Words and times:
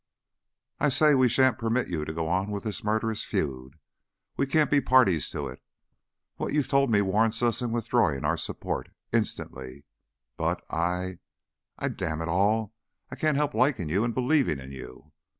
"I 0.79 0.89
say 0.89 1.13
we 1.13 1.29
sha'n't 1.29 1.59
permit 1.59 1.87
you 1.87 2.05
to 2.05 2.11
go 2.11 2.27
on 2.27 2.49
with 2.49 2.63
this 2.63 2.83
murderous 2.83 3.23
feud. 3.23 3.75
We 4.35 4.47
can't 4.47 4.71
be 4.71 4.81
parties 4.81 5.29
to 5.29 5.47
it. 5.47 5.61
What 6.37 6.53
you've 6.53 6.67
told 6.67 6.89
me 6.89 7.01
warrants 7.03 7.43
us 7.43 7.61
in 7.61 7.71
withdrawing 7.71 8.25
our 8.25 8.35
support 8.35 8.89
instantly, 9.13 9.85
but 10.37 10.65
I 10.71 11.19
I 11.77 11.89
Damn 11.89 12.19
it 12.23 12.29
all, 12.29 12.73
I 13.11 13.15
can't 13.15 13.37
help 13.37 13.53
liking 13.53 13.89
you 13.89 14.03
and 14.03 14.11
believing 14.15 14.57
in 14.57 14.71
you! 14.71 15.11